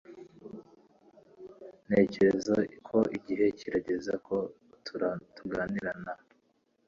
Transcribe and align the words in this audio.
Ntekereza 1.85 2.55
ko 2.87 2.97
igihe 3.17 3.45
kirageze 3.57 4.13
ko 4.27 4.37
tuganira 5.37 5.91
na. 6.03 6.13